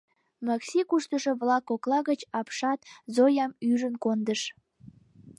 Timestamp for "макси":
0.45-0.79